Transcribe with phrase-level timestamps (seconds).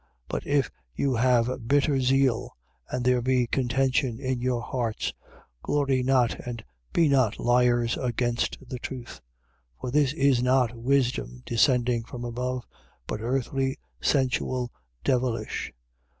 [0.03, 0.07] 3:14.
[0.29, 2.57] But if you have bitter zeal,
[2.89, 5.13] and there be contention in your hearts:
[5.61, 9.21] glory not and be not liars against the truth.
[9.77, 9.81] 3:15.
[9.81, 12.65] For this is not wisdom, descending from above:
[13.05, 14.71] but earthly, sensual,
[15.03, 15.71] devilish.